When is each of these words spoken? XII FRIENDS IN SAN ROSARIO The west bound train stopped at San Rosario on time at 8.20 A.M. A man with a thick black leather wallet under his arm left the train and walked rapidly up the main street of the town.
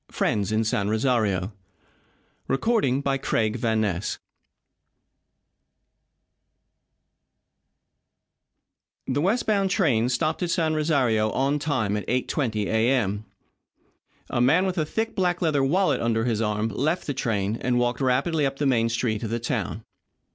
XII 0.09 0.13
FRIENDS 0.15 0.51
IN 0.51 0.63
SAN 0.63 0.89
ROSARIO 0.89 1.51
The 2.49 2.57
west 9.21 9.45
bound 9.45 9.69
train 9.69 10.09
stopped 10.09 10.41
at 10.41 10.49
San 10.49 10.73
Rosario 10.73 11.29
on 11.29 11.59
time 11.59 11.95
at 11.95 12.07
8.20 12.07 12.65
A.M. 12.65 13.25
A 14.31 14.41
man 14.41 14.65
with 14.65 14.79
a 14.79 14.85
thick 14.85 15.15
black 15.15 15.39
leather 15.39 15.63
wallet 15.63 16.01
under 16.01 16.25
his 16.25 16.41
arm 16.41 16.69
left 16.69 17.05
the 17.05 17.13
train 17.13 17.57
and 17.61 17.77
walked 17.77 18.01
rapidly 18.01 18.43
up 18.47 18.57
the 18.57 18.65
main 18.65 18.89
street 18.89 19.21
of 19.21 19.29
the 19.29 19.39
town. 19.39 19.83